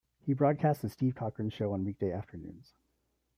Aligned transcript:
He 0.25 0.33
broadcast 0.33 0.81
"The 0.81 0.89
Steve 0.89 1.13
Cochran 1.13 1.51
Show" 1.51 1.73
on 1.73 1.85
weekday 1.85 2.11
afternoons. 2.11 2.73